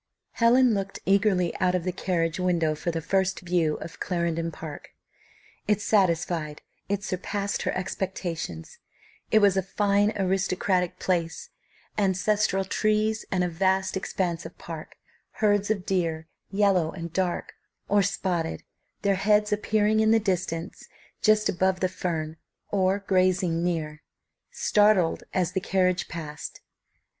[0.31, 4.95] Helen looked eagerly out of the carriage window for the first view of Clarendon Park.
[5.67, 8.79] It satisfied it surpassed her expectations.
[9.29, 11.49] It was a fine, aristocratic place:
[11.99, 14.95] ancestral trees, and a vast expanse of park;
[15.33, 17.53] herds of deer, yellow and dark,
[17.87, 18.63] or spotted,
[19.03, 20.87] their heads appearing in the distance
[21.21, 22.37] just above the fern,
[22.71, 24.01] or grazing near,
[24.49, 26.61] startled as the carriage passed.